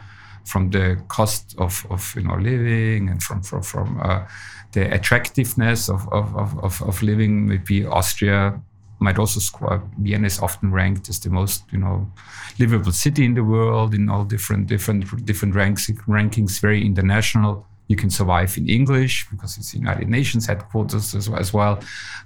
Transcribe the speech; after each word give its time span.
from 0.49 0.71
the 0.71 0.97
cost 1.09 1.55
of, 1.59 1.87
of 1.91 2.15
you 2.17 2.23
know 2.23 2.37
living 2.37 3.09
and 3.11 3.23
from 3.23 3.43
from 3.43 3.63
from 3.63 4.01
uh, 4.03 4.27
the 4.73 4.93
attractiveness 4.93 5.89
of, 5.89 6.07
of, 6.13 6.35
of, 6.63 6.83
of 6.83 7.03
living. 7.03 7.49
Maybe 7.49 7.87
Austria 7.87 8.61
might 9.01 9.19
also 9.19 9.41
score. 9.41 9.83
Vienna 9.99 10.27
is 10.27 10.41
often 10.41 10.73
ranked 10.73 11.09
as 11.09 11.21
the 11.21 11.31
most, 11.31 11.65
you 11.73 11.79
know, 11.79 12.11
livable 12.59 12.93
city 12.93 13.25
in 13.25 13.35
the 13.35 13.45
world 13.45 13.95
in 13.95 14.09
all 14.09 14.25
different 14.25 14.67
different 14.67 15.25
different 15.25 15.55
ranks 15.55 15.89
rankings. 16.09 16.61
Very 16.61 16.85
international. 16.85 17.67
You 17.87 17.97
can 17.97 18.11
survive 18.11 18.59
in 18.59 18.69
English 18.69 19.27
because 19.31 19.57
it's 19.57 19.73
United 19.73 20.09
Nations 20.11 20.47
headquarters 20.47 21.15
as 21.15 21.31
well, 21.31 21.41
as 21.41 21.55
well 21.55 21.81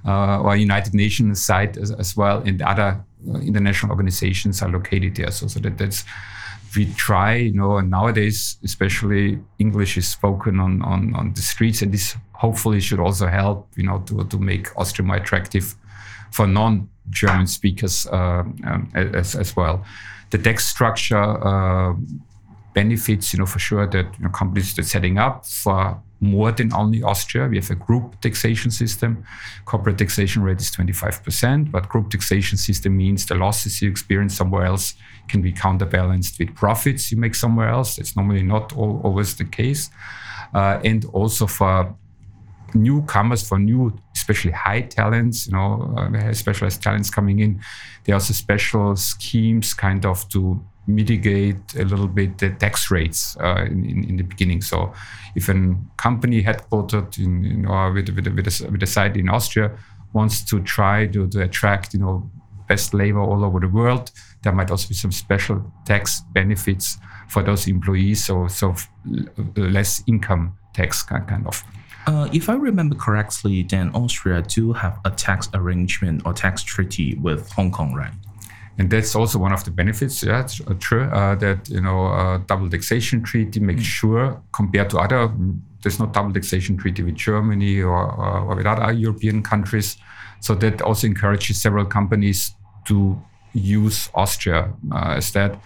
uh, 0.05 0.41
or 0.41 0.57
United 0.57 0.93
Nations 0.93 1.41
site 1.41 1.77
as, 1.77 1.93
as 1.93 2.17
well, 2.17 2.43
and 2.45 2.61
other 2.63 3.05
uh, 3.33 3.39
international 3.39 3.93
organizations 3.93 4.61
are 4.61 4.69
located 4.69 5.15
there. 5.15 5.31
So, 5.31 5.47
so 5.47 5.61
that 5.61 5.79
that's 5.79 6.05
we 6.77 6.93
try, 6.95 7.35
you 7.35 7.53
know, 7.53 7.79
and 7.79 7.91
nowadays, 7.91 8.57
especially 8.65 9.39
English 9.59 9.97
is 9.97 10.09
spoken 10.09 10.61
on, 10.61 10.83
on, 10.83 11.15
on 11.15 11.33
the 11.35 11.43
streets, 11.43 11.83
and 11.83 11.93
this 11.93 12.17
hopefully 12.33 12.81
should 12.81 13.01
also 13.01 13.27
help, 13.27 13.69
you 13.77 13.85
know, 13.85 13.99
to, 14.07 14.25
to 14.25 14.39
make 14.39 14.69
Austria 14.77 15.07
more 15.07 15.17
attractive 15.17 15.75
for 16.31 16.47
non-German 16.47 17.47
speakers 17.47 18.07
uh, 18.07 18.45
um, 18.65 18.91
as, 18.95 19.35
as 19.35 19.55
well. 19.55 19.85
The 20.31 20.39
tax 20.39 20.67
structure 20.67 21.17
uh, 21.17 21.95
benefits, 22.75 23.33
you 23.33 23.39
know, 23.39 23.47
for 23.47 23.59
sure 23.59 23.87
that 23.87 24.07
you 24.19 24.25
know, 24.25 24.31
companies 24.31 24.75
that 24.75 24.83
are 24.83 24.89
setting 24.89 25.19
up 25.19 25.47
for 25.47 26.01
more 26.21 26.53
than 26.53 26.73
only 26.73 27.03
Austria. 27.03 27.49
We 27.49 27.57
have 27.57 27.71
a 27.71 27.75
group 27.75 28.21
taxation 28.21 28.71
system. 28.71 29.25
Corporate 29.65 29.99
taxation 29.99 30.43
rate 30.43 30.61
is 30.61 30.71
25%, 30.71 31.71
but 31.71 31.89
group 31.89 32.11
taxation 32.11 32.57
system 32.57 32.97
means 32.97 33.27
the 33.27 33.35
losses 33.35 33.83
you 33.83 33.91
experience 33.91 34.37
somewhere 34.37 34.65
else 34.65 34.95
can 35.29 35.43
be 35.43 35.53
counterbalanced 35.53 36.39
with 36.39 36.55
profits 36.55 37.11
you 37.11 37.19
make 37.19 37.35
somewhere 37.35 37.69
else. 37.69 37.99
It's 37.99 38.17
normally 38.17 38.43
not 38.43 38.77
all, 38.77 39.01
always 39.05 39.37
the 39.37 39.45
case. 39.45 39.91
Uh, 40.55 40.81
and 40.85 41.05
also 41.07 41.47
for 41.47 41.95
newcomers, 42.75 43.47
for 43.47 43.59
new, 43.59 43.97
especially 44.15 44.53
high 44.53 44.83
talents, 44.83 45.47
you 45.47 45.53
know, 45.53 45.95
uh, 45.97 46.33
specialized 46.33 46.83
talents 46.83 47.11
coming 47.11 47.41
in, 47.41 47.61
there 48.05 48.15
are 48.15 48.17
also 48.17 48.33
special 48.33 48.97
schemes 48.97 49.75
kind 49.75 50.05
of 50.05 50.29
to 50.31 50.63
mitigate 50.87 51.75
a 51.77 51.85
little 51.85 52.09
bit 52.09 52.39
the 52.39 52.51
tax 52.51 52.91
rates 52.91 53.37
uh, 53.41 53.65
in, 53.67 53.85
in, 53.85 54.05
in, 54.11 54.17
the 54.17 54.25
beginning. 54.25 54.61
So, 54.61 54.93
if 55.37 55.49
a 55.49 55.77
company 55.97 56.43
headquartered 56.43 57.19
in, 57.19 57.63
know, 57.63 57.93
with, 57.95 58.09
with, 58.11 58.27
with, 58.27 58.47
a, 58.47 58.71
with 58.71 58.83
a 58.83 58.87
site 58.87 59.17
in 59.17 59.29
Austria 59.29 59.77
wants 60.13 60.43
to 60.45 60.61
try 60.61 61.07
to, 61.07 61.29
to 61.29 61.43
attract, 61.43 61.95
you 61.95 62.01
know, 62.01 62.31
best 62.73 62.95
labor 62.95 63.21
all 63.21 63.45
over 63.45 63.61
the 63.61 63.69
world, 63.69 64.11
there 64.43 64.55
might 64.59 64.71
also 64.71 64.89
be 64.89 64.95
some 64.95 65.13
special 65.13 65.59
tax 65.85 66.23
benefits 66.33 66.99
for 67.29 67.43
those 67.43 67.63
employees, 67.69 68.25
so 68.25 68.49
so 68.49 68.75
less 69.57 70.03
income 70.07 70.45
tax 70.73 71.03
kind 71.03 71.47
of. 71.47 71.57
Uh, 72.07 72.29
if 72.33 72.49
I 72.49 72.55
remember 72.55 72.97
correctly, 73.07 73.57
then 73.63 73.87
Austria 73.95 74.43
do 74.43 74.73
have 74.73 74.95
a 75.05 75.11
tax 75.11 75.49
arrangement 75.55 76.23
or 76.27 76.33
tax 76.33 76.63
treaty 76.63 77.09
with 77.27 77.43
Hong 77.53 77.71
Kong, 77.71 77.95
right? 77.95 78.15
and 78.79 78.91
that's 78.91 79.15
also 79.15 79.39
one 79.39 79.53
of 79.53 79.65
the 79.65 79.71
benefits. 79.71 80.23
Yeah, 80.23 80.47
uh, 80.67 80.75
true. 80.79 81.05
Uh, 81.05 81.35
that 81.37 81.69
you 81.69 81.81
know, 81.81 82.07
uh, 82.07 82.39
double 82.47 82.71
taxation 82.71 83.23
treaty 83.23 83.61
makes 83.61 83.83
mm. 83.83 83.99
sure 83.99 84.43
compared 84.53 84.91
to 84.91 84.99
other, 84.99 85.31
there's 85.83 85.99
no 86.01 86.07
double 86.07 86.33
taxation 86.33 86.77
treaty 86.77 87.03
with 87.03 87.15
Germany 87.15 87.83
or, 87.83 88.13
or, 88.13 88.57
with 88.57 88.67
other 88.67 88.93
European 88.93 89.43
countries. 89.43 89.99
So 90.41 90.55
that 90.57 90.83
also 90.83 91.07
encourages 91.07 91.61
several 91.61 91.85
companies 91.85 92.55
to 92.87 93.21
use 93.53 94.09
Austria 94.15 94.73
uh, 94.93 95.15
as 95.17 95.33
that. 95.33 95.61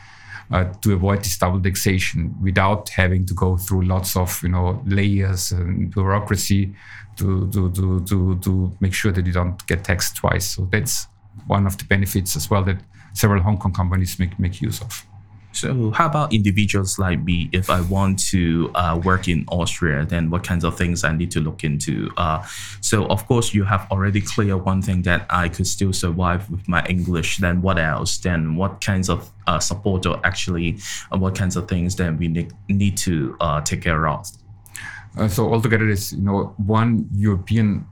Uh, 0.49 0.73
to 0.81 0.93
avoid 0.93 1.19
this 1.19 1.37
double 1.37 1.61
taxation 1.61 2.33
without 2.41 2.89
having 2.91 3.27
to 3.27 3.35
go 3.35 3.57
through 3.57 3.83
lots 3.83 4.17
of 4.17 4.41
you 4.45 4.49
know 4.49 4.81
layers 4.87 5.51
and 5.51 5.93
bureaucracy 5.93 6.73
to 7.17 7.51
to 7.51 7.69
to 7.73 7.99
to, 8.05 8.39
to 8.39 8.71
make 8.79 8.95
sure 8.95 9.11
that 9.11 9.27
you 9.27 9.33
don't 9.33 9.67
get 9.67 9.83
taxed 9.83 10.15
twice. 10.15 10.47
So 10.47 10.69
that's 10.71 11.09
one 11.49 11.67
of 11.67 11.77
the 11.79 11.85
benefits 11.85 12.37
as 12.37 12.49
well 12.49 12.63
that 12.63 12.79
several 13.13 13.43
Hong 13.43 13.59
Kong 13.59 13.73
companies 13.73 14.19
make, 14.19 14.39
make 14.39 14.61
use 14.61 14.81
of. 14.81 15.05
So, 15.57 15.91
how 15.93 16.07
about 16.07 16.35
individuals 16.35 16.99
like 16.99 17.23
me? 17.25 17.49
If 17.51 17.71
I 17.71 17.81
want 17.81 18.19
to 18.31 18.71
uh, 18.75 19.01
work 19.03 19.27
in 19.27 19.47
Austria, 19.49 20.05
then 20.05 20.29
what 20.29 20.45
kinds 20.45 20.65
of 20.65 20.77
things 20.77 21.03
I 21.03 21.13
need 21.13 21.31
to 21.31 21.41
look 21.41 21.65
into? 21.65 22.11
Uh, 22.19 22.45
so, 22.83 23.07
of 23.07 23.27
course, 23.27 23.55
you 23.55 23.65
have 23.65 23.91
already 23.91 24.21
clear 24.21 24.59
one 24.59 24.83
thing 24.83 25.01
that 25.03 25.25
I 25.31 25.49
could 25.49 25.67
still 25.67 25.95
survive 25.95 26.51
with 26.51 26.69
my 26.69 26.85
English. 26.87 27.39
Then, 27.39 27.63
what 27.63 27.79
else? 27.79 28.19
Then, 28.19 28.57
what 28.57 28.83
kinds 28.83 29.09
of 29.09 29.31
uh, 29.47 29.59
support 29.59 30.05
or 30.05 30.21
actually, 30.25 30.79
uh, 31.11 31.17
what 31.17 31.35
kinds 31.35 31.57
of 31.57 31.69
things 31.69 31.97
then 31.97 32.19
we 32.19 32.29
need, 32.29 32.53
need 32.69 32.99
to 32.99 33.37
uh, 33.41 33.63
take 33.63 33.81
care 33.81 34.07
of? 34.09 34.31
Uh, 35.17 35.27
so, 35.27 35.51
altogether, 35.51 35.89
is 35.89 36.13
you 36.13 36.23
know 36.23 36.55
one 36.59 37.09
European 37.15 37.87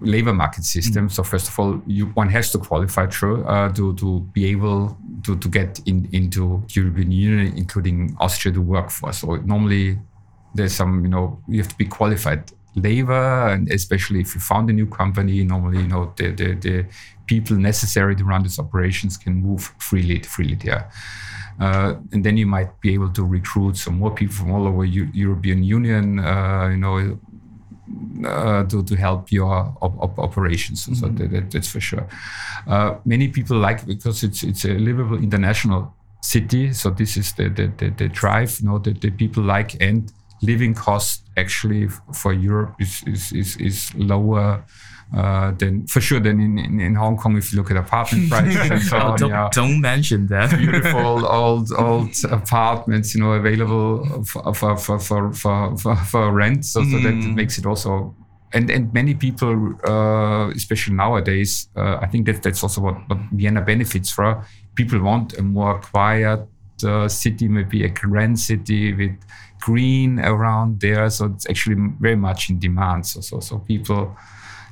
labor 0.00 0.32
market 0.32 0.64
system. 0.64 1.08
Mm. 1.08 1.12
So 1.12 1.22
first 1.22 1.48
of 1.48 1.58
all, 1.58 1.80
you, 1.86 2.06
one 2.06 2.28
has 2.30 2.50
to 2.52 2.58
qualify 2.58 3.06
through 3.06 3.44
uh, 3.44 3.72
to 3.72 3.94
to 3.96 4.20
be 4.32 4.46
able 4.46 4.96
to 5.24 5.36
to 5.36 5.48
get 5.48 5.80
in, 5.86 6.08
into 6.12 6.62
European 6.70 7.10
Union, 7.10 7.56
including 7.56 8.16
Austria, 8.20 8.54
to 8.54 8.62
work 8.62 8.90
for. 8.90 9.12
So 9.12 9.36
normally, 9.36 9.98
there's 10.54 10.74
some 10.74 11.04
you 11.04 11.10
know 11.10 11.40
you 11.48 11.58
have 11.62 11.68
to 11.68 11.76
be 11.76 11.86
qualified 11.86 12.52
labor, 12.74 13.48
and 13.48 13.70
especially 13.72 14.20
if 14.20 14.34
you 14.34 14.40
found 14.40 14.70
a 14.70 14.72
new 14.72 14.86
company, 14.86 15.44
normally 15.44 15.78
you 15.78 15.88
know 15.88 16.12
the 16.16 16.30
the, 16.30 16.54
the 16.54 16.86
people 17.26 17.56
necessary 17.56 18.16
to 18.16 18.24
run 18.24 18.42
these 18.42 18.58
operations 18.58 19.16
can 19.16 19.34
move 19.34 19.72
freely 19.78 20.20
freely 20.20 20.56
there. 20.56 20.90
Uh, 21.60 21.96
and 22.12 22.24
then 22.24 22.38
you 22.38 22.46
might 22.46 22.80
be 22.80 22.94
able 22.94 23.10
to 23.10 23.22
recruit 23.22 23.76
some 23.76 23.98
more 23.98 24.10
people 24.10 24.34
from 24.34 24.50
all 24.50 24.66
over 24.66 24.82
U- 24.82 25.10
European 25.12 25.62
Union. 25.62 26.18
Uh, 26.18 26.68
you 26.70 26.78
know, 26.78 27.18
uh, 28.24 28.64
to, 28.64 28.82
to 28.82 28.96
help 28.96 29.32
your 29.32 29.74
op- 29.80 30.00
op- 30.00 30.18
operations. 30.18 30.86
Mm-hmm. 30.86 30.94
So 30.94 31.08
that, 31.08 31.50
that's 31.50 31.70
for 31.70 31.80
sure. 31.80 32.06
Uh, 32.66 32.96
many 33.04 33.28
people 33.28 33.56
like 33.56 33.86
because 33.86 34.22
it's 34.22 34.42
it's 34.42 34.64
a 34.64 34.74
livable 34.74 35.18
international 35.18 35.94
city. 36.22 36.72
So 36.72 36.90
this 36.90 37.16
is 37.16 37.32
the 37.34 37.48
the, 37.48 37.72
the, 37.76 37.90
the 37.90 38.08
drive, 38.08 38.60
you 38.60 38.68
know, 38.68 38.78
that 38.78 39.00
the 39.00 39.10
people 39.10 39.42
like 39.42 39.80
and 39.80 40.12
living 40.42 40.74
cost 40.74 41.22
actually 41.36 41.88
for 42.12 42.32
Europe 42.32 42.74
is 42.78 43.02
is, 43.06 43.32
is, 43.32 43.56
is 43.56 43.94
lower 43.94 44.64
uh, 45.16 45.50
then 45.58 45.86
for 45.86 46.00
sure, 46.00 46.20
then 46.20 46.40
in, 46.40 46.58
in, 46.58 46.80
in, 46.80 46.94
Hong 46.94 47.16
Kong, 47.16 47.36
if 47.36 47.52
you 47.52 47.58
look 47.58 47.70
at 47.70 47.76
apartment 47.76 48.30
prices 48.30 48.70
and 48.70 48.80
so 48.80 48.96
on, 48.96 49.18
don't, 49.18 49.30
yeah, 49.30 49.48
don't 49.52 49.80
mention 49.80 50.28
that. 50.28 50.56
beautiful 50.56 51.26
old 51.40 51.72
old 51.72 52.14
apartments, 52.30 53.14
you 53.14 53.20
know, 53.20 53.32
available 53.32 54.24
for 54.24 54.54
for 54.54 54.76
for 54.76 54.98
for 55.00 55.32
for, 55.32 55.76
for, 55.76 55.96
for 55.96 56.32
rent. 56.32 56.64
So, 56.64 56.82
mm. 56.82 56.92
so 56.92 56.98
that 56.98 57.14
mm. 57.14 57.34
makes 57.34 57.58
it 57.58 57.66
also. 57.66 58.14
And, 58.52 58.68
and 58.68 58.92
many 58.92 59.14
people, 59.14 59.76
uh, 59.86 60.50
especially 60.50 60.94
nowadays, 60.94 61.68
uh, 61.76 61.98
I 62.00 62.08
think 62.08 62.26
that 62.26 62.42
that's 62.42 62.64
also 62.64 62.80
what, 62.80 62.96
what 63.08 63.18
Vienna 63.30 63.60
benefits 63.60 64.10
from. 64.10 64.42
People 64.74 65.00
want 65.02 65.38
a 65.38 65.42
more 65.42 65.80
quiet 65.80 66.48
uh, 66.84 67.06
city, 67.06 67.46
maybe 67.46 67.84
a 67.84 67.88
grand 67.90 68.40
city 68.40 68.92
with 68.92 69.16
green 69.60 70.18
around 70.18 70.80
there. 70.80 71.08
So 71.10 71.26
it's 71.26 71.48
actually 71.48 71.76
very 72.00 72.16
much 72.16 72.50
in 72.50 72.58
demand. 72.58 73.06
So 73.06 73.20
so 73.20 73.38
so 73.38 73.58
people 73.58 74.16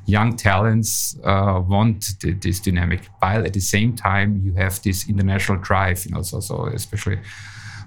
young 0.08 0.36
talents 0.36 1.16
uh, 1.22 1.60
want 1.66 2.18
th- 2.20 2.40
this 2.40 2.60
dynamic, 2.60 3.02
while 3.18 3.44
at 3.44 3.52
the 3.52 3.60
same 3.60 3.94
time 3.94 4.40
you 4.42 4.54
have 4.54 4.82
this 4.82 5.08
international 5.08 5.58
drive. 5.58 6.04
You 6.04 6.12
know, 6.12 6.22
so, 6.22 6.40
so 6.40 6.66
especially 6.66 7.18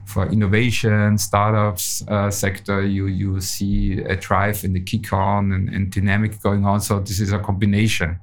for 0.05 0.27
innovation, 0.27 1.17
startups 1.17 2.03
uh, 2.07 2.29
sector, 2.29 2.85
you 2.85 3.07
you 3.07 3.41
see 3.41 3.99
a 4.01 4.15
drive 4.15 4.63
and 4.63 4.75
the 4.75 4.81
kick 4.81 5.11
on 5.13 5.51
and, 5.51 5.69
and 5.69 5.91
dynamic 5.91 6.41
going 6.41 6.65
on. 6.65 6.79
So 6.81 6.99
this 6.99 7.19
is 7.19 7.33
a 7.33 7.39
combination 7.39 8.19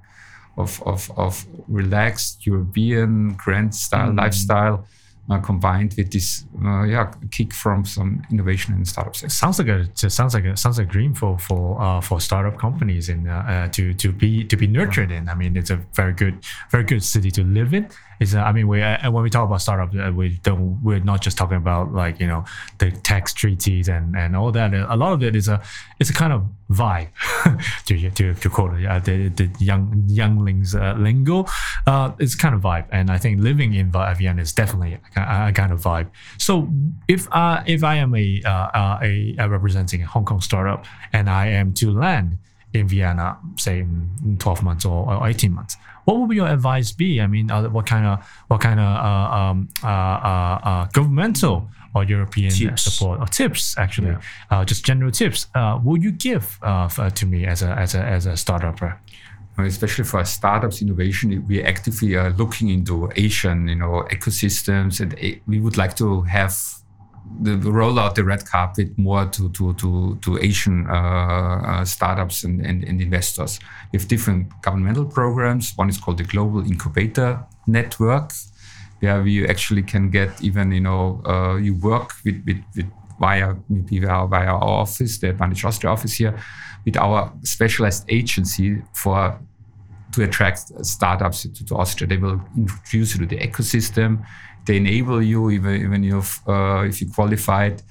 of 0.56 0.82
of, 0.86 1.10
of 1.16 1.44
relaxed 1.66 2.46
European 2.46 3.34
grand 3.34 3.74
style 3.74 4.12
mm. 4.12 4.18
lifestyle 4.18 4.86
uh, 5.30 5.38
combined 5.38 5.94
with 5.96 6.10
this 6.12 6.44
uh, 6.64 6.82
yeah 6.84 7.12
kick 7.30 7.52
from 7.52 7.84
some 7.84 8.22
innovation 8.30 8.74
and 8.74 8.86
startups. 8.86 9.32
Sounds 9.34 9.58
like 9.58 9.68
a 9.68 9.88
sounds 10.10 10.34
like 10.34 10.44
a 10.44 10.56
sounds 10.56 10.78
like 10.78 10.88
a 10.88 10.90
dream 10.90 11.14
for 11.14 11.38
for 11.38 11.80
uh, 11.80 12.00
for 12.00 12.20
startup 12.20 12.58
companies 12.58 13.08
and 13.08 13.28
uh, 13.28 13.32
uh, 13.32 13.68
to 13.68 13.94
to 13.94 14.12
be 14.12 14.44
to 14.44 14.56
be 14.56 14.66
nurtured 14.66 15.10
in. 15.10 15.28
I 15.28 15.34
mean, 15.34 15.56
it's 15.56 15.70
a 15.70 15.76
very 15.94 16.12
good 16.12 16.38
very 16.70 16.84
good 16.84 17.02
city 17.02 17.30
to 17.32 17.44
live 17.44 17.74
in 17.74 17.88
uh, 18.34 18.40
I 18.40 18.52
mean 18.52 18.68
we 18.68 18.82
uh, 18.82 19.10
when 19.10 19.22
we 19.22 19.30
talk 19.30 19.46
about 19.46 19.60
startup 19.60 19.94
uh, 19.94 20.12
we 20.12 20.38
don't 20.42 20.82
we're 20.82 21.00
not 21.00 21.22
just 21.22 21.38
talking 21.38 21.56
about 21.56 21.92
like 21.92 22.20
you 22.20 22.26
know 22.26 22.44
the 22.78 22.90
tax 22.90 23.32
treaties 23.32 23.88
and 23.88 24.16
and 24.16 24.36
all 24.36 24.52
that. 24.52 24.74
A 24.74 24.96
lot 24.96 25.12
of 25.12 25.22
it 25.22 25.36
is 25.36 25.48
a 25.48 25.62
it's 26.00 26.10
a 26.10 26.14
kind 26.14 26.32
of 26.32 26.44
vibe 26.70 27.08
to 27.86 28.10
to 28.10 28.34
to 28.34 28.50
quote 28.50 28.84
uh, 28.84 28.98
the 28.98 29.28
the 29.28 29.50
young 29.58 30.04
younglings 30.06 30.74
uh, 30.74 30.94
lingo. 30.98 31.46
Uh, 31.86 32.12
it's 32.18 32.34
kind 32.34 32.54
of 32.54 32.60
vibe 32.60 32.86
and 32.90 33.10
I 33.10 33.18
think 33.18 33.40
living 33.40 33.74
in 33.74 33.90
Vienna 33.90 34.42
is 34.42 34.52
definitely 34.52 34.98
a, 35.16 35.48
a, 35.48 35.52
kind 35.52 35.72
of 35.72 35.80
vibe. 35.80 36.10
So 36.38 36.68
if 37.06 37.28
uh, 37.32 37.62
if 37.66 37.84
I 37.84 37.96
am 37.96 38.14
a, 38.14 38.42
uh, 38.44 38.98
a, 39.02 39.36
a 39.38 39.48
representing 39.48 40.02
a 40.02 40.06
Hong 40.06 40.24
Kong 40.24 40.40
startup 40.40 40.84
and 41.12 41.30
I 41.30 41.46
am 41.48 41.72
to 41.74 41.90
land 41.90 42.38
in 42.74 42.86
Vienna 42.86 43.38
say 43.56 43.80
in 43.80 44.36
12 44.38 44.62
months 44.62 44.84
or, 44.84 45.14
or 45.14 45.26
18 45.26 45.52
months 45.52 45.76
what 46.08 46.28
would 46.28 46.36
your 46.36 46.48
advice 46.48 46.90
be? 46.92 47.20
I 47.20 47.26
mean, 47.26 47.50
uh, 47.50 47.68
what 47.68 47.86
kind 47.86 48.06
of 48.06 48.26
what 48.48 48.60
kind 48.60 48.80
of 48.80 48.86
uh, 48.86 49.36
um, 49.38 49.68
uh, 49.84 49.86
uh, 49.86 50.60
uh 50.64 50.88
governmental 50.92 51.68
or 51.94 52.04
European 52.04 52.50
tips. 52.50 52.82
support 52.82 53.20
or 53.20 53.26
tips 53.26 53.76
actually, 53.76 54.12
yeah. 54.12 54.20
Uh, 54.50 54.64
just 54.64 54.84
general 54.84 55.10
tips, 55.10 55.46
will 55.84 55.98
you 55.98 56.12
give 56.12 56.58
to 56.60 57.26
me 57.26 57.46
as 57.46 57.62
a 57.62 57.70
as 57.78 57.94
a 57.94 58.02
as 58.02 58.26
a 58.26 58.36
startup? 58.36 58.80
especially 59.58 60.04
for 60.04 60.24
startups 60.24 60.80
innovation, 60.80 61.44
we 61.48 61.60
actively 61.64 62.14
are 62.14 62.30
looking 62.30 62.68
into 62.68 63.10
Asian, 63.16 63.66
you 63.66 63.74
know, 63.74 64.06
ecosystems, 64.08 65.00
and 65.00 65.10
we 65.48 65.58
would 65.58 65.76
like 65.76 65.96
to 65.96 66.22
have 66.22 66.54
the, 67.40 67.56
roll 67.56 67.98
out 67.98 68.14
the 68.14 68.24
red 68.24 68.44
carpet 68.46 68.96
more 68.98 69.26
to 69.26 69.48
to 69.50 69.74
to, 69.74 70.18
to 70.22 70.38
Asian 70.38 70.86
uh, 70.88 70.92
uh, 70.92 71.84
startups 71.84 72.44
and, 72.44 72.64
and, 72.64 72.84
and, 72.84 73.00
investors. 73.00 73.60
We 73.92 73.98
have 73.98 74.08
different 74.08 74.50
governmental 74.62 75.04
programs. 75.04 75.72
One 75.76 75.88
is 75.88 75.98
called 75.98 76.18
the 76.18 76.24
Global 76.24 76.60
Incubator 76.60 77.44
Network, 77.66 78.32
where 79.00 79.22
we 79.22 79.46
actually 79.46 79.82
can 79.82 80.10
get 80.10 80.42
even 80.42 80.72
you 80.72 80.80
know 80.80 81.22
uh, 81.26 81.56
you 81.56 81.74
work 81.74 82.12
with, 82.24 82.42
with, 82.46 82.62
with 82.76 82.86
via 83.20 83.54
maybe 83.68 84.00
via, 84.00 84.26
via 84.26 84.46
our 84.46 84.62
office, 84.62 85.18
the 85.18 85.30
Advantage 85.30 85.64
Austria 85.64 85.92
office 85.92 86.14
here, 86.14 86.38
with 86.84 86.96
our 86.96 87.32
specialized 87.42 88.04
agency 88.08 88.82
for 88.94 89.38
to 90.12 90.24
attract 90.24 90.60
startups 90.84 91.42
to, 91.42 91.64
to 91.64 91.74
Austria. 91.76 92.08
They 92.08 92.16
will 92.16 92.40
introduce 92.56 93.14
you 93.14 93.26
to 93.26 93.26
the 93.26 93.40
ecosystem 93.40 94.24
they 94.68 94.76
enable 94.76 95.20
you 95.22 95.50
even 95.50 95.74
even 95.74 96.04
if 96.04 96.46
uh, 96.46 96.84
if 96.86 97.00
you 97.00 97.10
qualified 97.10 97.82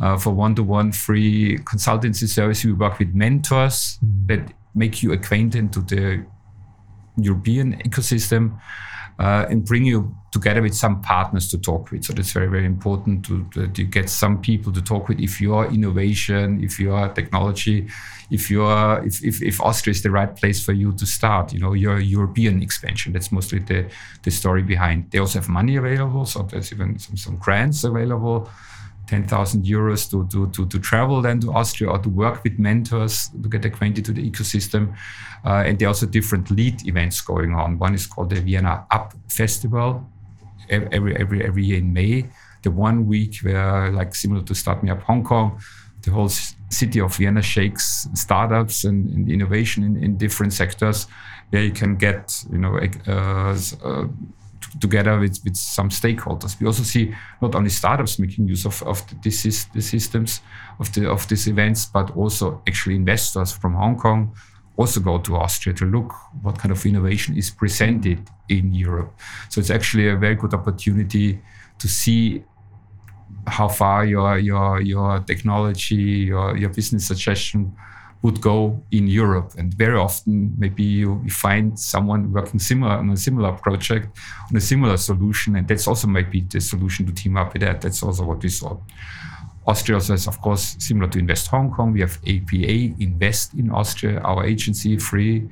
uh, 0.00 0.18
for 0.18 0.30
one-to-one 0.30 0.92
free 0.92 1.56
consultancy 1.58 2.28
service. 2.28 2.64
We 2.64 2.72
work 2.72 2.98
with 2.98 3.14
mentors 3.14 3.98
mm. 4.04 4.26
that 4.26 4.52
make 4.74 5.02
you 5.02 5.12
acquainted 5.12 5.72
to 5.72 5.80
the 5.80 6.26
European 7.16 7.76
ecosystem 7.88 8.60
uh, 9.18 9.46
and 9.48 9.64
bring 9.64 9.84
you 9.84 10.14
together 10.32 10.60
with 10.60 10.74
some 10.74 11.00
partners 11.00 11.48
to 11.48 11.58
talk 11.58 11.90
with. 11.90 12.04
So 12.04 12.12
that's 12.12 12.32
very, 12.32 12.48
very 12.48 12.66
important 12.66 13.24
to, 13.26 13.66
get 13.68 14.10
some 14.10 14.40
people 14.40 14.72
to 14.72 14.82
talk 14.82 15.08
with. 15.08 15.20
If 15.20 15.40
you 15.40 15.54
are 15.54 15.66
innovation, 15.66 16.62
if 16.62 16.80
you 16.80 16.92
are 16.92 17.08
technology, 17.12 17.88
if 18.30 18.50
your 18.50 19.02
if, 19.04 19.22
if, 19.22 19.42
if 19.42 19.60
Austria 19.60 19.92
is 19.92 20.02
the 20.02 20.10
right 20.10 20.34
place 20.34 20.64
for 20.64 20.72
you 20.72 20.92
to 20.92 21.06
start, 21.06 21.52
you 21.52 21.60
know, 21.60 21.74
your 21.74 22.00
European 22.00 22.62
expansion. 22.62 23.12
That's 23.12 23.30
mostly 23.30 23.60
the, 23.60 23.88
the 24.22 24.30
story 24.30 24.62
behind. 24.62 25.10
They 25.10 25.18
also 25.18 25.38
have 25.38 25.48
money 25.48 25.76
available, 25.76 26.24
so 26.26 26.42
there's 26.42 26.72
even 26.72 26.98
some, 26.98 27.16
some 27.16 27.36
grants 27.36 27.84
available. 27.84 28.48
10,000 29.06 29.64
euros 29.64 30.10
to, 30.10 30.26
to, 30.28 30.50
to, 30.50 30.66
to 30.66 30.78
travel 30.78 31.20
then 31.20 31.40
to 31.40 31.52
Austria 31.52 31.90
or 31.90 31.98
to 31.98 32.08
work 32.08 32.42
with 32.42 32.58
mentors 32.58 33.28
to 33.42 33.48
get 33.48 33.64
acquainted 33.64 34.04
to 34.06 34.12
the 34.12 34.30
ecosystem. 34.30 34.96
Uh, 35.44 35.62
and 35.66 35.78
there 35.78 35.86
are 35.86 35.90
also 35.90 36.06
different 36.06 36.50
lead 36.50 36.86
events 36.86 37.20
going 37.20 37.54
on. 37.54 37.78
One 37.78 37.94
is 37.94 38.06
called 38.06 38.30
the 38.30 38.40
Vienna 38.40 38.86
Up 38.90 39.14
Festival 39.28 40.08
every, 40.70 41.16
every, 41.16 41.44
every 41.44 41.64
year 41.64 41.78
in 41.78 41.92
May. 41.92 42.26
The 42.62 42.70
one 42.70 43.06
week 43.06 43.36
where, 43.42 43.90
like 43.92 44.14
similar 44.14 44.42
to 44.42 44.54
Start 44.54 44.82
Me 44.82 44.90
Up 44.90 45.02
Hong 45.02 45.22
Kong, 45.22 45.60
the 46.02 46.10
whole 46.10 46.28
city 46.28 47.00
of 47.00 47.16
Vienna 47.16 47.42
shakes 47.42 48.08
startups 48.14 48.84
and, 48.84 49.08
and 49.10 49.30
innovation 49.30 49.84
in, 49.84 50.02
in, 50.02 50.16
different 50.16 50.52
sectors 50.52 51.06
where 51.50 51.62
you 51.62 51.72
can 51.72 51.96
get, 51.96 52.44
you 52.50 52.58
know, 52.58 52.78
uh, 53.06 53.56
uh, 53.84 54.06
together 54.80 55.18
with, 55.18 55.38
with 55.44 55.56
some 55.56 55.88
stakeholders. 55.88 56.58
We 56.60 56.66
also 56.66 56.82
see 56.82 57.14
not 57.40 57.54
only 57.54 57.70
startups 57.70 58.18
making 58.18 58.48
use 58.48 58.64
of, 58.64 58.82
of 58.82 59.06
the, 59.08 59.30
the 59.74 59.82
systems 59.82 60.40
of, 60.78 60.92
the, 60.92 61.10
of 61.10 61.26
these 61.28 61.46
events, 61.48 61.86
but 61.86 62.16
also 62.16 62.62
actually 62.66 62.96
investors 62.96 63.52
from 63.52 63.74
Hong 63.74 63.96
Kong 63.96 64.34
also 64.76 65.00
go 65.00 65.18
to 65.18 65.36
Austria 65.36 65.74
to 65.74 65.84
look 65.84 66.12
what 66.42 66.58
kind 66.58 66.72
of 66.72 66.84
innovation 66.84 67.36
is 67.36 67.50
presented 67.50 68.28
in 68.48 68.74
Europe. 68.74 69.16
So 69.48 69.60
it's 69.60 69.70
actually 69.70 70.08
a 70.08 70.16
very 70.16 70.34
good 70.34 70.52
opportunity 70.52 71.40
to 71.78 71.88
see 71.88 72.44
how 73.46 73.68
far 73.68 74.04
your 74.04 74.38
your 74.38 74.80
your 74.80 75.20
technology, 75.20 75.94
your 75.94 76.56
your 76.56 76.70
business 76.70 77.06
suggestion 77.06 77.76
would 78.24 78.40
go 78.40 78.82
in 78.90 79.06
Europe. 79.06 79.52
And 79.58 79.72
very 79.74 79.98
often, 79.98 80.54
maybe 80.56 80.82
you, 80.82 81.20
you, 81.24 81.30
find 81.30 81.78
someone 81.78 82.32
working 82.32 82.58
similar 82.58 82.92
on 82.92 83.10
a 83.10 83.18
similar 83.18 83.52
project, 83.52 84.08
on 84.50 84.56
a 84.56 84.60
similar 84.60 84.96
solution, 84.96 85.56
and 85.56 85.68
that's 85.68 85.86
also 85.86 86.06
maybe 86.08 86.40
the 86.40 86.58
solution 86.58 87.04
to 87.04 87.12
team 87.12 87.36
up 87.36 87.52
with 87.52 87.60
that. 87.60 87.82
That's 87.82 88.02
also 88.02 88.24
what 88.24 88.42
we 88.42 88.48
saw. 88.48 88.78
Austria 89.66 89.96
also 89.96 90.14
is, 90.14 90.26
of 90.26 90.40
course, 90.40 90.74
similar 90.78 91.08
to 91.10 91.18
Invest 91.18 91.48
Hong 91.48 91.70
Kong. 91.70 91.92
We 91.92 92.00
have 92.00 92.18
ABA 92.26 92.96
Invest 92.98 93.52
in 93.54 93.70
Austria, 93.70 94.20
our 94.20 94.46
agency, 94.46 94.96
free. 94.96 95.46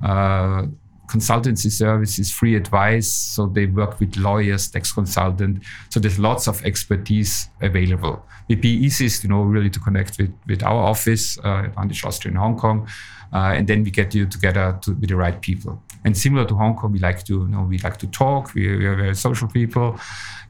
Uh, 0.00 0.66
consultancy 1.06 1.70
services, 1.70 2.30
free 2.30 2.56
advice. 2.56 3.10
So 3.10 3.46
they 3.46 3.66
work 3.66 4.00
with 4.00 4.16
lawyers, 4.16 4.70
tax 4.70 4.92
consultant. 4.92 5.62
So 5.90 6.00
there's 6.00 6.18
lots 6.18 6.48
of 6.48 6.64
expertise 6.64 7.48
available. 7.60 8.24
It'd 8.48 8.62
be 8.62 8.70
easiest, 8.70 9.22
you 9.22 9.30
know, 9.30 9.42
really 9.42 9.70
to 9.70 9.80
connect 9.80 10.18
with, 10.18 10.32
with 10.46 10.62
our 10.62 10.82
office, 10.82 11.38
uh, 11.38 11.68
Austria 11.76 12.32
in 12.32 12.36
Hong 12.36 12.56
Kong. 12.56 12.88
Uh, 13.32 13.52
and 13.56 13.66
then 13.66 13.82
we 13.82 13.90
get 13.90 14.14
you 14.14 14.26
together 14.26 14.78
to, 14.82 14.92
with 14.94 15.08
the 15.08 15.16
right 15.16 15.40
people. 15.40 15.82
And 16.04 16.16
similar 16.16 16.46
to 16.46 16.54
Hong 16.54 16.76
Kong, 16.76 16.92
we 16.92 17.00
like 17.00 17.24
to, 17.24 17.40
you 17.40 17.48
know, 17.48 17.62
we 17.62 17.78
like 17.78 17.96
to 17.98 18.06
talk. 18.06 18.54
We, 18.54 18.76
we 18.76 18.86
are 18.86 18.94
very 18.94 19.14
social 19.14 19.48
people. 19.48 19.98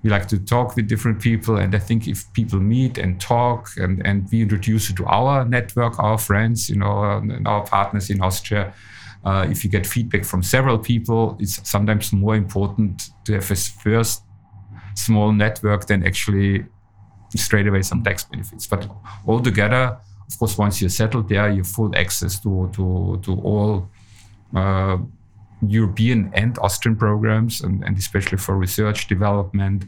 We 0.03 0.11
like 0.11 0.29
to 0.29 0.39
talk 0.39 0.77
with 0.77 0.87
different 0.87 1.23
people. 1.23 1.57
And 1.57 1.75
I 1.75 1.79
think 1.79 2.07
if 2.07 2.31
people 2.35 2.61
meet 2.61 2.99
and 2.99 3.19
talk 3.19 3.71
and, 3.79 4.07
and 4.07 4.29
we 4.31 4.43
introduce 4.43 4.91
you 4.91 4.97
to 4.97 5.07
our 5.07 5.47
network, 5.47 5.99
our 5.99 6.19
friends, 6.19 6.69
you 6.69 6.77
know, 6.77 7.19
and 7.19 7.49
our 7.49 7.65
partners 7.65 8.11
in 8.11 8.21
Austria, 8.21 8.75
uh, 9.25 9.47
if 9.51 9.65
you 9.65 9.71
get 9.71 9.87
feedback 9.87 10.25
from 10.25 10.43
several 10.43 10.79
people, 10.79 11.37
it's 11.41 11.67
sometimes 11.69 12.13
more 12.13 12.37
important 12.37 13.11
to 13.25 13.33
have 13.35 13.51
a 13.51 13.57
first 13.57 14.23
small 14.95 15.33
network 15.33 15.87
than 15.87 16.07
actually 16.07 16.67
straight 17.35 17.67
away 17.67 17.83
some 17.83 18.03
tax 18.03 18.25
benefits. 18.25 18.67
But 18.67 18.89
altogether, 19.27 19.99
of 20.29 20.39
course, 20.39 20.59
once 20.59 20.81
you're 20.81 20.91
settled 20.91 21.29
there, 21.29 21.49
you 21.51 21.59
have 21.59 21.69
full 21.69 21.97
access 21.97 22.41
to 22.41 22.71
to 22.75 23.19
to 23.23 23.33
all 23.41 23.89
uh, 24.55 24.99
European 25.67 26.31
and 26.35 26.59
Austrian 26.59 26.97
programs, 26.97 27.63
and, 27.63 27.83
and 27.85 27.97
especially 27.99 28.39
for 28.39 28.57
research 28.57 29.09
development, 29.09 29.87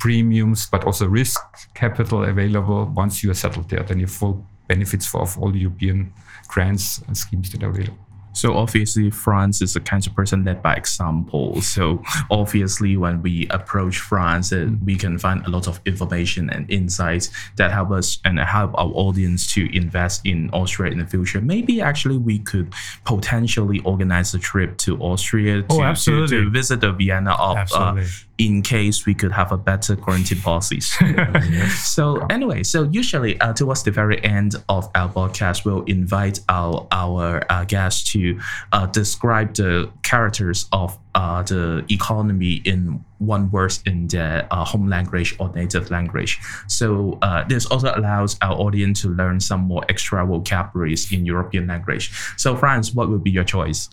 premiums, 0.00 0.66
but 0.66 0.84
also 0.84 1.06
risk 1.06 1.40
capital 1.74 2.24
available. 2.24 2.86
Once 2.96 3.22
you 3.22 3.30
are 3.30 3.34
settled 3.34 3.68
there, 3.68 3.82
then 3.82 3.98
you 3.98 4.06
have 4.06 4.14
full 4.14 4.46
benefits 4.66 5.06
for 5.06 5.26
all 5.38 5.50
the 5.50 5.58
European 5.58 6.12
grants 6.48 7.02
and 7.06 7.16
schemes 7.16 7.50
that 7.52 7.62
are 7.62 7.70
available. 7.70 8.07
So 8.38 8.54
obviously, 8.54 9.10
Franz 9.10 9.60
is 9.62 9.74
the 9.74 9.80
kind 9.80 10.06
of 10.06 10.14
person 10.14 10.44
led 10.44 10.62
by 10.62 10.74
example. 10.74 11.60
So 11.60 12.00
obviously, 12.30 12.96
when 12.96 13.20
we 13.20 13.48
approach 13.50 13.98
Franz, 13.98 14.52
uh, 14.52 14.68
we 14.84 14.94
can 14.94 15.18
find 15.18 15.44
a 15.44 15.50
lot 15.50 15.66
of 15.66 15.80
information 15.86 16.48
and 16.50 16.70
insights 16.70 17.30
that 17.56 17.72
help 17.72 17.90
us 17.90 18.18
and 18.24 18.38
help 18.38 18.70
our 18.74 18.92
audience 18.94 19.52
to 19.54 19.76
invest 19.76 20.24
in 20.24 20.50
Austria 20.52 20.92
in 20.92 20.98
the 20.98 21.06
future. 21.06 21.40
Maybe 21.40 21.80
actually 21.80 22.16
we 22.18 22.38
could 22.38 22.72
potentially 23.04 23.80
organize 23.80 24.32
a 24.34 24.38
trip 24.38 24.78
to 24.78 24.96
Austria 24.98 25.62
to, 25.62 25.66
Oh, 25.70 25.82
absolutely. 25.82 26.36
to 26.44 26.50
visit 26.50 26.80
the 26.80 26.92
Vienna 26.92 27.32
of 27.32 27.56
uh. 27.74 27.96
In 28.38 28.62
case 28.62 29.04
we 29.04 29.14
could 29.14 29.32
have 29.32 29.50
a 29.50 29.58
better 29.58 29.96
quarantine 29.96 30.40
policies. 30.40 30.96
so 31.74 32.24
anyway, 32.30 32.62
so 32.62 32.84
usually 32.84 33.38
uh, 33.40 33.52
towards 33.52 33.82
the 33.82 33.90
very 33.90 34.22
end 34.24 34.54
of 34.68 34.88
our 34.94 35.08
podcast, 35.08 35.64
we'll 35.64 35.84
invite 35.84 36.40
our 36.48 36.86
our 36.92 37.44
uh, 37.50 37.64
guests 37.64 38.12
to 38.12 38.38
uh, 38.72 38.86
describe 38.86 39.54
the 39.54 39.90
characters 40.02 40.66
of 40.72 40.96
uh, 41.14 41.42
the 41.42 41.84
economy 41.90 42.62
in 42.64 43.04
one 43.18 43.50
word 43.50 43.76
in 43.86 44.06
their 44.06 44.46
uh, 44.52 44.64
home 44.64 44.88
language 44.88 45.34
or 45.40 45.52
native 45.54 45.90
language. 45.90 46.38
So 46.68 47.18
uh, 47.22 47.44
this 47.48 47.66
also 47.66 47.92
allows 47.94 48.36
our 48.40 48.54
audience 48.54 49.02
to 49.02 49.08
learn 49.08 49.40
some 49.40 49.62
more 49.62 49.82
extra 49.88 50.24
vocabularies 50.24 51.12
in 51.12 51.26
European 51.26 51.66
language. 51.66 52.12
So 52.36 52.56
Franz, 52.56 52.94
what 52.94 53.08
would 53.10 53.24
be 53.24 53.32
your 53.32 53.44
choice? 53.44 53.90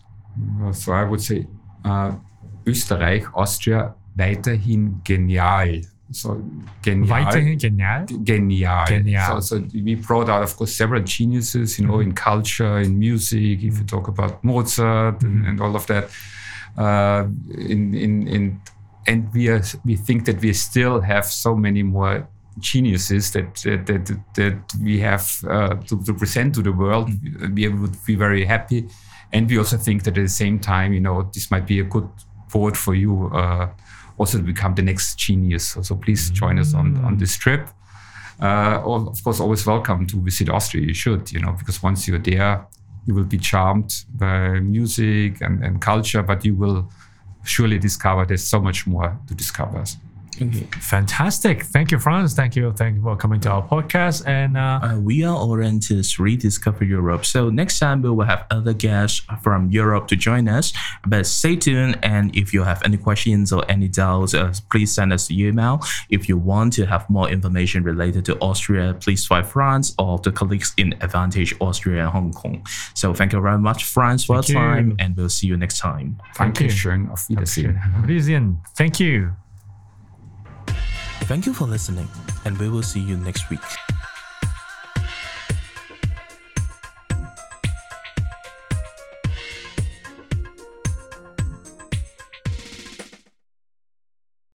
So 0.74 0.94
I 0.94 1.04
would 1.04 1.22
say 1.22 1.48
uh, 1.84 2.12
Österreich, 2.68 3.26
Austria, 3.34 3.96
weiterhin 4.18 5.02
genial. 5.04 5.82
So 6.12 6.44
genial. 6.82 7.10
Weiterhin 7.10 7.58
genial. 7.58 8.06
Genial. 8.06 8.86
Genial. 8.86 9.42
So, 9.42 9.60
so 9.60 9.68
we 9.74 9.96
brought 9.96 10.30
out, 10.30 10.44
of 10.44 10.56
course, 10.56 10.76
several 10.76 11.02
geniuses, 11.04 11.80
you 11.80 11.88
know, 11.88 12.00
in 12.00 12.14
culture, 12.14 12.80
in 12.80 13.00
music, 13.00 13.64
if 13.64 13.80
you 13.80 13.84
talk 13.86 14.08
about 14.08 14.44
Mozart 14.44 15.24
and, 15.24 15.46
and 15.46 15.62
all 15.62 15.76
of 15.76 15.88
that. 15.88 16.10
Uh, 16.78 17.28
in, 17.58 17.94
in, 17.94 18.28
in, 18.28 18.62
and 19.08 19.34
we, 19.34 19.50
are, 19.50 19.64
we 19.84 19.96
think 19.96 20.26
that 20.26 20.42
we 20.42 20.54
still 20.54 21.02
have 21.02 21.26
so 21.26 21.56
many 21.56 21.84
more 21.84 22.28
geniuses 22.60 23.32
that 23.32 23.56
that, 23.64 23.86
that, 23.86 24.20
that 24.36 24.58
we 24.82 25.00
have 25.00 25.30
uh, 25.50 25.76
to, 25.76 26.02
to 26.04 26.14
present 26.14 26.56
to 26.56 26.62
the 26.62 26.72
world. 26.72 27.10
We 27.54 27.68
would 27.68 27.98
be 28.06 28.16
very 28.16 28.46
happy. 28.46 28.88
And 29.34 29.50
we 29.50 29.58
also 29.58 29.78
think 29.78 30.04
that 30.04 30.18
at 30.18 30.22
the 30.22 30.30
same 30.30 30.60
time, 30.60 30.94
you 30.94 31.02
know, 31.02 31.30
this 31.34 31.52
might 31.52 31.66
be 31.66 31.80
a 31.80 31.84
good 31.84 32.08
board 32.52 32.78
for 32.78 32.96
you 32.96 33.30
uh, 33.34 33.70
also 34.18 34.42
become 34.42 34.76
the 34.76 34.82
next 34.82 35.18
genius. 35.18 35.68
So, 35.68 35.82
so 35.82 35.96
please 35.96 36.30
join 36.30 36.60
us 36.60 36.74
on, 36.74 36.98
on 37.04 37.18
this 37.18 37.36
trip. 37.36 37.68
Uh, 38.42 38.82
of 38.84 39.24
course, 39.24 39.40
always 39.40 39.66
welcome 39.66 40.06
to 40.08 40.22
visit 40.22 40.50
Austria. 40.50 40.86
You 40.86 40.94
should, 40.94 41.32
you 41.32 41.40
know, 41.40 41.54
because 41.54 41.82
once 41.82 42.08
you're 42.08 42.20
there, 42.20 42.66
you 43.06 43.14
will 43.14 43.24
be 43.24 43.38
charmed 43.38 44.06
by 44.16 44.60
music 44.60 45.42
and, 45.42 45.64
and 45.64 45.82
culture, 45.82 46.22
but 46.24 46.44
you 46.44 46.56
will 46.56 46.92
surely 47.44 47.78
discover 47.80 48.26
there's 48.26 48.44
so 48.44 48.60
much 48.60 48.88
more 48.88 49.18
to 49.28 49.36
discover. 49.36 49.84
Fantastic. 50.82 51.64
Thank 51.64 51.92
you, 51.92 52.00
Franz. 52.00 52.34
Thank 52.36 52.56
you. 52.56 52.72
Thank 52.72 52.96
you 52.98 53.02
for 53.02 53.16
coming 53.16 53.40
to 53.42 53.50
our 53.50 53.64
podcast. 53.68 54.28
And 54.28 54.58
uh, 54.58 54.80
Uh, 54.84 55.00
we 55.00 55.24
are 55.24 55.36
Orientis 55.38 56.20
Rediscover 56.20 56.84
Europe. 56.86 57.26
So 57.26 57.50
next 57.50 57.80
time 57.80 58.02
we 58.02 58.10
will 58.10 58.26
have 58.26 58.46
other 58.52 58.74
guests 58.74 59.22
from 59.42 59.70
Europe 59.72 60.08
to 60.10 60.16
join 60.16 60.48
us. 60.48 60.74
But 61.08 61.26
stay 61.26 61.56
tuned. 61.56 61.98
And 62.04 62.36
if 62.36 62.54
you 62.54 62.64
have 62.64 62.82
any 62.84 62.98
questions 62.98 63.52
or 63.52 63.64
any 63.70 63.88
doubts, 63.88 64.34
uh, 64.34 64.54
please 64.72 64.94
send 64.94 65.14
us 65.14 65.30
an 65.30 65.40
email. 65.40 65.80
If 66.10 66.28
you 66.30 66.38
want 66.38 66.74
to 66.74 66.86
have 66.86 67.10
more 67.10 67.30
information 67.30 67.84
related 67.84 68.26
to 68.26 68.38
Austria, 68.40 68.94
please 69.00 69.26
find 69.26 69.46
Franz 69.46 69.94
or 69.98 70.20
the 70.20 70.32
colleagues 70.32 70.74
in 70.78 70.94
Advantage 71.02 71.56
Austria 71.60 72.04
and 72.04 72.12
Hong 72.12 72.32
Kong. 72.34 72.66
So 72.94 73.14
thank 73.14 73.34
you 73.34 73.42
very 73.42 73.60
much, 73.60 73.84
Franz, 73.86 74.26
for 74.26 74.42
Thank 74.42 74.50
your 74.50 74.62
you. 74.62 74.68
time. 74.76 74.96
And 75.00 75.16
we'll 75.16 75.30
see 75.30 75.48
you 75.48 75.58
next 75.58 75.80
time. 75.80 76.18
Thank 76.36 76.60
you. 76.60 76.68
Dankeschön. 76.68 77.10
Auf 77.12 77.30
Wiedersehen. 77.30 77.80
Wiedersehen. 78.06 78.60
Thank 78.76 79.00
you. 79.00 79.45
Thank 81.28 81.48
you 81.48 81.56
for 81.56 81.66
listening. 81.66 82.08
And 82.46 82.56
we 82.60 82.70
will 82.70 82.84
see 82.84 83.00
you 83.00 83.18
next 83.18 83.50
week. 83.50 83.60